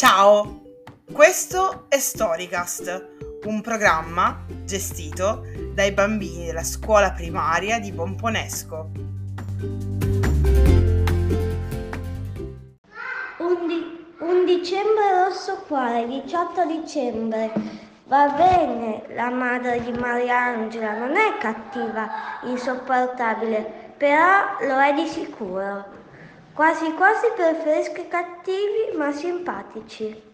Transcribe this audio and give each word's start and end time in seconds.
Ciao, 0.00 0.62
questo 1.12 1.84
è 1.90 1.98
Storycast, 1.98 3.42
un 3.44 3.60
programma 3.60 4.46
gestito 4.64 5.42
dai 5.74 5.92
bambini 5.92 6.46
della 6.46 6.64
scuola 6.64 7.10
primaria 7.12 7.78
di 7.78 7.92
Pomponesco. 7.92 8.92
Undi- 13.40 14.14
un 14.20 14.46
dicembre 14.46 15.26
rosso 15.26 15.64
quale, 15.68 16.06
18 16.06 16.64
dicembre. 16.64 17.52
Va 18.06 18.30
bene, 18.30 19.04
la 19.14 19.28
madre 19.28 19.82
di 19.82 19.92
Mariangela 19.92 20.96
non 20.96 21.14
è 21.14 21.36
cattiva, 21.38 22.08
insopportabile, 22.44 23.92
però 23.98 24.56
lo 24.60 24.80
è 24.80 24.94
di 24.94 25.06
sicuro. 25.06 25.99
Quasi 26.52 26.92
quasi 26.94 27.30
preferisco 27.34 28.00
i 28.00 28.08
cattivi 28.08 28.96
ma 28.96 29.12
simpatici. 29.12 30.28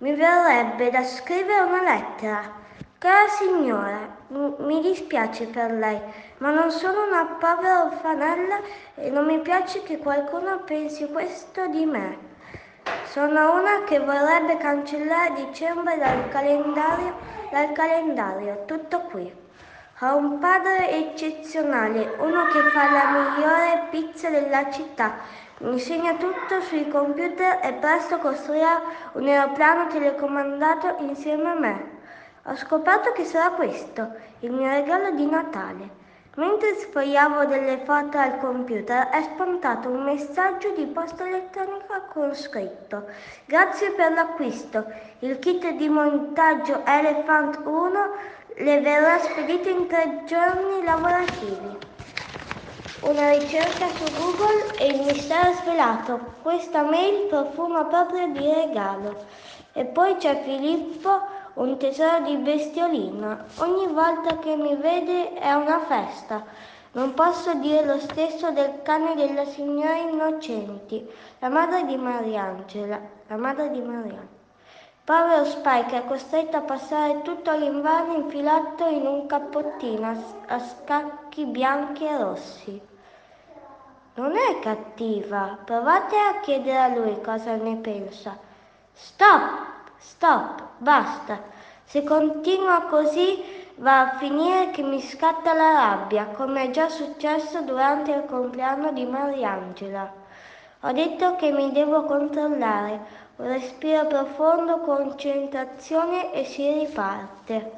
Mi 0.00 0.14
verrebbe 0.14 0.90
da 0.90 1.02
scrivere 1.02 1.60
una 1.64 1.82
lettera. 1.82 2.58
Cara 2.98 3.26
signora, 3.28 4.16
mi 4.28 4.80
dispiace 4.82 5.46
per 5.46 5.72
lei, 5.72 5.98
ma 6.38 6.50
non 6.50 6.70
sono 6.70 7.06
una 7.06 7.24
povera 7.38 7.84
orfanella 7.84 8.60
e 8.94 9.08
non 9.08 9.24
mi 9.24 9.40
piace 9.40 9.82
che 9.82 9.96
qualcuno 9.96 10.60
pensi 10.64 11.06
questo 11.10 11.66
di 11.68 11.86
me. 11.86 12.18
Sono 13.06 13.58
una 13.58 13.84
che 13.84 13.98
vorrebbe 13.98 14.58
cancellare 14.58 15.32
dicembre 15.34 15.96
dal 15.96 16.28
calendario, 16.28 17.16
dal 17.50 17.72
calendario, 17.72 18.64
tutto 18.66 19.00
qui. 19.00 19.32
Ho 20.02 20.16
un 20.16 20.38
padre 20.38 20.90
eccezionale, 20.92 22.14
uno 22.20 22.46
che 22.46 22.60
fa 22.70 22.90
la 22.90 23.10
migliore 23.10 23.88
pizza 23.90 24.30
della 24.30 24.70
città, 24.70 25.16
mi 25.58 25.72
insegna 25.72 26.14
tutto 26.14 26.62
sui 26.62 26.88
computer 26.88 27.58
e 27.62 27.74
presto 27.74 28.16
costruirà 28.16 28.80
un 29.12 29.26
aeroplano 29.26 29.88
telecomandato 29.88 30.96
insieme 31.00 31.50
a 31.50 31.54
me. 31.54 31.90
Ho 32.44 32.56
scoperto 32.56 33.12
che 33.12 33.26
sarà 33.26 33.50
questo 33.50 34.08
il 34.38 34.52
mio 34.52 34.70
regalo 34.70 35.10
di 35.10 35.26
Natale. 35.26 35.98
Mentre 36.36 36.76
sfogliavo 36.76 37.44
delle 37.44 37.82
foto 37.84 38.16
al 38.16 38.38
computer 38.38 39.08
è 39.08 39.20
spuntato 39.20 39.90
un 39.90 40.04
messaggio 40.04 40.70
di 40.70 40.86
posta 40.86 41.26
elettronica 41.26 42.02
con 42.10 42.34
scritto 42.34 43.06
Grazie 43.44 43.90
per 43.90 44.12
l'acquisto. 44.12 44.86
Il 45.18 45.38
kit 45.40 45.68
di 45.72 45.88
montaggio 45.90 46.82
Elephant 46.86 47.60
1 47.64 48.38
le 48.56 48.80
verrà 48.80 49.18
spedito 49.18 49.68
in 49.68 49.86
tre 49.86 50.24
giorni 50.26 50.84
lavorativi. 50.84 51.78
Una 53.02 53.30
ricerca 53.32 53.86
su 53.88 54.04
Google 54.18 54.76
e 54.76 54.86
il 54.88 55.00
mistero 55.02 55.52
svelato. 55.54 56.20
Questa 56.42 56.82
mail 56.82 57.28
profuma 57.28 57.84
proprio 57.84 58.26
di 58.28 58.52
regalo. 58.52 59.24
E 59.72 59.84
poi 59.84 60.16
c'è 60.16 60.42
Filippo, 60.42 61.20
un 61.54 61.78
tesoro 61.78 62.20
di 62.20 62.36
bestiolina. 62.36 63.46
Ogni 63.58 63.86
volta 63.86 64.38
che 64.38 64.56
mi 64.56 64.76
vede 64.76 65.34
è 65.34 65.52
una 65.52 65.80
festa. 65.80 66.44
Non 66.92 67.14
posso 67.14 67.54
dire 67.54 67.84
lo 67.84 67.98
stesso 68.00 68.50
del 68.50 68.82
cane 68.82 69.14
della 69.14 69.44
signora 69.44 69.94
Innocenti, 69.94 71.08
la 71.38 71.48
madre 71.48 71.84
di 71.86 71.96
Mariangela. 71.96 73.00
La 73.28 73.36
madre 73.36 73.70
di 73.70 73.80
Mariangela. 73.80 74.39
Povero 75.04 75.44
Spike 75.44 75.96
è 75.96 76.06
costretto 76.06 76.56
a 76.56 76.60
passare 76.60 77.22
tutto 77.22 77.50
l'inverno 77.56 78.14
infilato 78.14 78.86
in 78.86 79.06
un 79.06 79.26
cappottino 79.26 80.40
a 80.46 80.58
scacchi 80.58 81.46
bianchi 81.46 82.04
e 82.06 82.16
rossi. 82.16 82.80
Non 84.14 84.36
è 84.36 84.58
cattiva, 84.60 85.58
provate 85.64 86.16
a 86.16 86.40
chiedere 86.40 86.78
a 86.78 86.88
lui 86.88 87.20
cosa 87.22 87.54
ne 87.56 87.76
pensa. 87.76 88.38
Stop, 88.92 89.66
stop, 89.96 90.62
basta. 90.78 91.40
Se 91.84 92.04
continua 92.04 92.82
così 92.82 93.42
va 93.76 94.00
a 94.00 94.16
finire 94.18 94.70
che 94.70 94.82
mi 94.82 95.00
scatta 95.00 95.54
la 95.54 95.72
rabbia, 95.72 96.26
come 96.26 96.64
è 96.64 96.70
già 96.70 96.88
successo 96.88 97.62
durante 97.62 98.12
il 98.12 98.26
compleanno 98.26 98.92
di 98.92 99.06
Mariangela. 99.06 100.19
Ho 100.82 100.92
detto 100.92 101.36
che 101.36 101.52
mi 101.52 101.72
devo 101.72 102.04
controllare, 102.04 103.00
respiro 103.36 104.06
profondo, 104.06 104.78
concentrazione 104.78 106.32
e 106.32 106.46
si 106.46 106.72
riparte. 106.72 107.72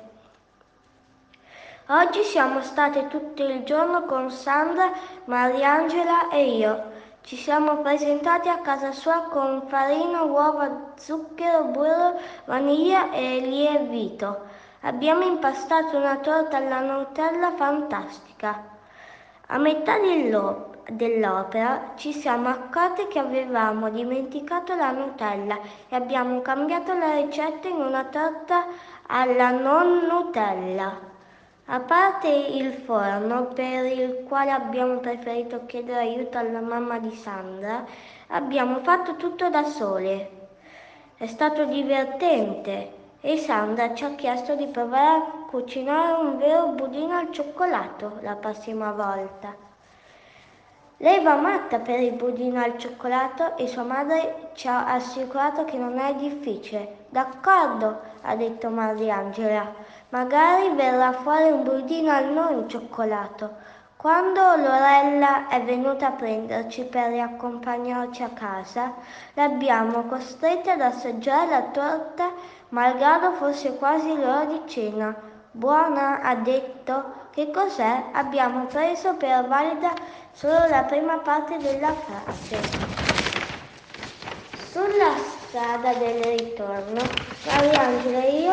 Oggi 1.89 2.23
siamo 2.23 2.63
state 2.63 3.09
tutto 3.09 3.43
il 3.43 3.65
giorno 3.65 4.05
con 4.05 4.31
Sandra, 4.31 4.93
Mariangela 5.25 6.29
e 6.29 6.45
io. 6.57 6.83
Ci 7.23 7.35
siamo 7.35 7.79
presentati 7.79 8.49
a 8.49 8.59
casa 8.59 8.93
sua 8.93 9.23
con 9.23 9.67
farina, 9.67 10.23
uova, 10.23 10.93
zucchero, 10.95 11.65
burro, 11.65 12.21
vaniglia 12.45 13.11
e 13.11 13.41
lievito. 13.41 14.47
Abbiamo 14.83 15.25
impastato 15.25 15.97
una 15.97 16.19
torta 16.19 16.59
alla 16.59 16.79
Nutella 16.79 17.51
fantastica. 17.57 18.63
A 19.49 19.59
metà 19.59 19.99
dell'opera 19.99 20.72
dell'opera 20.91 21.93
ci 21.97 22.13
siamo 22.13 22.49
accorti 22.49 23.07
che 23.07 23.19
avevamo 23.19 23.91
dimenticato 23.91 24.75
la 24.75 24.91
Nutella 24.91 25.59
e 25.89 25.95
abbiamo 25.95 26.41
cambiato 26.41 26.93
la 26.93 27.15
ricetta 27.15 27.69
in 27.69 27.77
una 27.77 28.05
torta 28.05 28.67
alla 29.07 29.51
non 29.51 30.07
Nutella. 30.07 31.11
A 31.67 31.81
parte 31.81 32.29
il 32.29 32.73
forno 32.73 33.47
per 33.47 33.87
il 33.87 34.25
quale 34.29 34.51
abbiamo 34.51 34.99
preferito 34.99 35.65
chiedere 35.67 36.01
aiuto 36.01 36.37
alla 36.37 36.61
mamma 36.61 36.99
di 36.99 37.15
Sandra, 37.15 37.85
abbiamo 38.29 38.81
fatto 38.81 39.15
tutto 39.17 39.49
da 39.49 39.63
sole. 39.65 40.41
È 41.17 41.27
stato 41.27 41.65
divertente 41.65 42.93
e 43.21 43.39
Sandra 43.39 43.95
ci 43.95 44.05
ha 44.05 44.15
chiesto 44.17 44.57
di 44.57 44.67
provare 44.67 45.17
a 45.17 45.47
cucinare 45.49 46.21
un 46.21 46.37
vero 46.39 46.67
budino 46.71 47.17
al 47.17 47.31
cioccolato 47.31 48.19
la 48.23 48.35
prossima 48.35 48.91
volta. 48.91 49.62
Lei 51.03 51.21
va 51.21 51.35
matta 51.35 51.81
per 51.81 51.99
il 51.99 52.13
budino 52.13 52.63
al 52.63 52.79
cioccolato 52.79 53.57
e 53.57 53.67
sua 53.67 53.83
madre 53.83 54.51
ci 54.53 54.69
ha 54.69 54.87
assicurato 54.87 55.65
che 55.65 55.77
non 55.77 55.99
è 55.99 56.15
difficile. 56.15 57.07
D'accordo, 57.09 58.03
ha 58.23 58.37
detto 58.37 58.69
Mariangela. 58.69 59.67
Magari 60.11 60.71
verrà 60.77 61.11
fuori 61.11 61.51
un 61.51 61.65
budino 61.65 62.13
al 62.13 62.33
non 62.33 62.69
cioccolato. 62.69 63.51
Quando 63.97 64.41
Lorella 64.55 65.49
è 65.49 65.61
venuta 65.65 66.07
a 66.07 66.13
prenderci 66.13 66.85
per 66.85 67.09
riaccompagnarci 67.09 68.23
a 68.23 68.29
casa, 68.29 68.95
l'abbiamo 69.35 70.05
costretta 70.05 70.75
ad 70.75 70.83
assaggiare 70.83 71.51
la 71.51 71.63
torta, 71.63 72.31
malgrado 72.69 73.33
fosse 73.33 73.77
quasi 73.77 74.17
l'ora 74.17 74.45
di 74.45 74.63
cena. 74.67 75.13
Buona, 75.51 76.21
ha 76.21 76.37
detto. 76.37 77.22
Che 77.35 77.51
cos'è? 77.51 78.05
Abbiamo 78.13 78.67
preso 78.67 79.15
per 79.15 79.47
valida 79.49 79.95
solo 80.33 80.67
la 80.69 80.83
prima 80.83 81.17
parte 81.17 81.57
della 81.57 81.95
frase. 81.95 82.59
Sulla 84.71 85.15
strada 85.17 85.95
del 85.95 86.23
ritorno, 86.37 87.01
Mariangela 87.47 88.23
e 88.23 88.39
io 88.39 88.53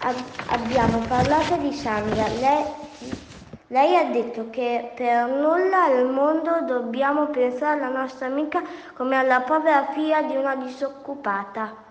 ab- 0.00 0.50
abbiamo 0.50 0.98
parlato 1.06 1.56
di 1.56 1.72
Sandra. 1.72 2.28
Lei, 2.28 2.64
lei 3.68 3.96
ha 3.96 4.04
detto 4.04 4.50
che 4.50 4.92
per 4.94 5.26
nulla 5.26 5.84
al 5.84 6.10
mondo 6.10 6.60
dobbiamo 6.60 7.28
pensare 7.28 7.82
alla 7.82 8.00
nostra 8.00 8.26
amica 8.26 8.62
come 8.94 9.16
alla 9.16 9.40
povera 9.40 9.86
figlia 9.92 10.20
di 10.20 10.36
una 10.36 10.56
disoccupata. 10.56 11.84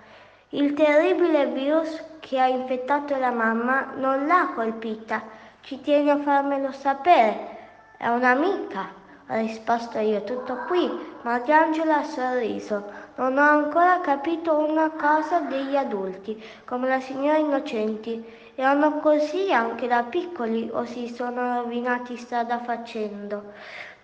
Il 0.49 0.73
terribile 0.73 1.47
virus 1.47 2.03
che 2.19 2.39
ha 2.39 2.45
infettato 2.45 3.17
la 3.17 3.31
mamma 3.31 3.93
non 3.95 4.27
l'ha 4.27 4.51
colpita. 4.53 5.43
Ci 5.65 5.81
tieni 5.81 6.11
a 6.11 6.17
farmelo 6.17 6.71
sapere. 6.71 7.57
È 7.97 8.07
un'amica, 8.07 8.87
ho 9.27 9.33
risposto 9.33 9.97
io, 9.97 10.23
tutto 10.23 10.57
qui. 10.67 10.87
Mariangela 11.23 12.01
ha 12.01 12.03
sorriso. 12.03 12.83
Non 13.15 13.35
ho 13.39 13.49
ancora 13.49 13.99
capito 13.99 14.55
una 14.55 14.91
cosa 14.91 15.39
degli 15.39 15.75
adulti, 15.75 16.39
come 16.65 16.87
la 16.87 16.99
signora 16.99 17.37
Innocenti. 17.37 18.23
Erano 18.53 18.99
così 18.99 19.51
anche 19.51 19.87
da 19.87 20.03
piccoli 20.03 20.69
o 20.71 20.85
si 20.85 21.07
sono 21.07 21.55
rovinati 21.55 22.15
strada 22.15 22.59
facendo. 22.59 23.51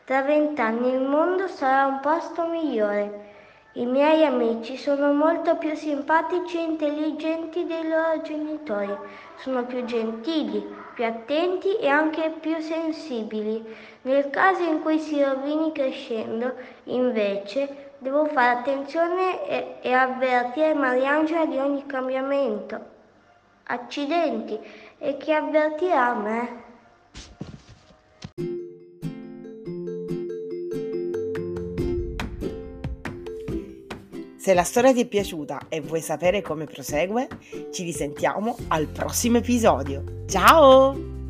Tra 0.05 0.23
vent'anni 0.23 0.91
il 0.91 1.01
mondo 1.01 1.47
sarà 1.47 1.85
un 1.85 1.99
posto 1.99 2.47
migliore. 2.47 3.30
I 3.73 3.85
miei 3.85 4.25
amici 4.25 4.75
sono 4.75 5.13
molto 5.13 5.55
più 5.55 5.73
simpatici 5.75 6.57
e 6.57 6.63
intelligenti 6.63 7.65
dei 7.65 7.87
loro 7.87 8.21
genitori, 8.21 8.93
sono 9.37 9.63
più 9.63 9.85
gentili, 9.85 10.61
più 10.93 11.05
attenti 11.05 11.77
e 11.77 11.87
anche 11.87 12.33
più 12.41 12.59
sensibili. 12.59 13.63
Nel 14.01 14.29
caso 14.29 14.63
in 14.63 14.81
cui 14.81 14.99
si 14.99 15.23
rovini 15.23 15.71
crescendo, 15.71 16.53
invece, 16.85 17.93
devo 17.99 18.25
fare 18.25 18.59
attenzione 18.59 19.47
e, 19.47 19.75
e 19.79 19.93
avvertire 19.93 20.73
Mariangela 20.73 21.45
di 21.45 21.57
ogni 21.57 21.85
cambiamento. 21.85 22.77
Accidenti, 23.63 24.59
e 24.97 25.15
chi 25.15 25.31
avvertirà 25.31 26.13
me? 26.13 26.70
Se 34.41 34.55
la 34.55 34.63
storia 34.63 34.91
ti 34.91 35.01
è 35.01 35.05
piaciuta 35.05 35.67
e 35.69 35.81
vuoi 35.81 36.01
sapere 36.01 36.41
come 36.41 36.65
prosegue, 36.65 37.27
ci 37.71 37.83
risentiamo 37.83 38.57
al 38.69 38.87
prossimo 38.87 39.37
episodio. 39.37 40.23
Ciao! 40.27 41.20